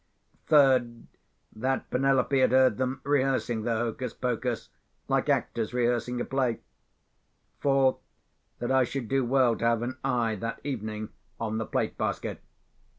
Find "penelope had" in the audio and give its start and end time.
1.91-2.49